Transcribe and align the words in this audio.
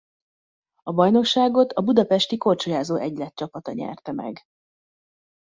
A 0.83 0.91
bajnokságot 0.91 1.71
a 1.73 1.81
Budapesti 1.81 2.37
Korcsolyázó 2.37 2.95
Egylet 2.95 3.35
csapata 3.35 3.71
nyerte 3.71 4.11
meg. 4.11 4.41